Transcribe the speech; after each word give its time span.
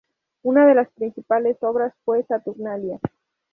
Una 0.41 0.65
de 0.65 0.83
sus 0.83 0.93
principales 0.95 1.57
obras 1.61 1.93
fue 2.05 2.23
"Saturnalia". 2.23 2.99